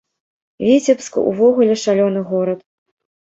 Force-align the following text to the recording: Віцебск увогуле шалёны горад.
Віцебск 0.67 1.19
увогуле 1.31 1.75
шалёны 1.83 2.23
горад. 2.31 2.59